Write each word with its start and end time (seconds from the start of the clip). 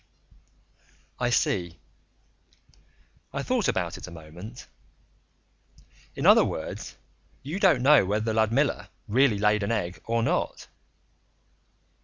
"I 1.19 1.29
see." 1.29 1.77
I 3.31 3.43
thought 3.43 3.67
about 3.67 3.99
it 3.99 4.07
a 4.07 4.09
moment. 4.09 4.65
"In 6.15 6.25
other 6.25 6.43
words, 6.43 6.95
you 7.43 7.59
don't 7.59 7.83
know 7.83 8.03
whether 8.03 8.25
the 8.25 8.33
Ludmilla 8.33 8.89
really 9.07 9.37
laid 9.37 9.61
an 9.61 9.71
egg 9.71 10.01
or 10.05 10.23
not." 10.23 10.65